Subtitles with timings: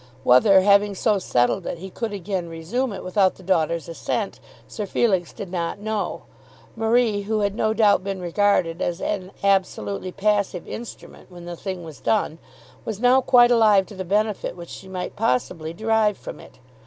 [0.23, 4.87] Whether having so settled it, he could again resume it without the daughter's assent, Sir
[4.87, 6.23] Felix did not know.
[6.75, 11.83] Marie, who had no doubt been regarded as an absolutely passive instrument when the thing
[11.83, 12.39] was done,
[12.83, 16.57] was now quite alive to the benefit which she might possibly derive from it.